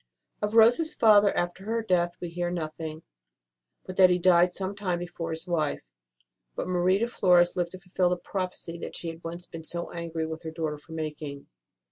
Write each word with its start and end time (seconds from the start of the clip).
Of 0.41 0.55
Rose 0.55 0.79
s 0.79 0.95
father, 0.95 1.31
after 1.37 1.65
her 1.65 1.83
death, 1.83 2.15
we 2.19 2.29
hear 2.29 2.49
nothing 2.49 3.03
but 3.85 3.97
that 3.97 4.09
he 4.09 4.17
died 4.17 4.51
some 4.51 4.75
time 4.75 4.97
before 4.97 5.29
his 5.29 5.45
wife; 5.45 5.83
but 6.55 6.67
Marie 6.67 6.97
de 6.97 7.07
Flores 7.07 7.55
lived 7.55 7.73
to 7.73 7.79
fulfil 7.79 8.09
the 8.09 8.17
prophecy 8.17 8.79
that 8.79 8.95
she 8.95 9.09
had 9.09 9.23
once 9.23 9.45
been 9.45 9.63
so 9.63 9.91
angry 9.91 10.25
with 10.25 10.41
her 10.41 10.49
daughter 10.49 10.79
for 10.79 10.93
making. 10.93 11.45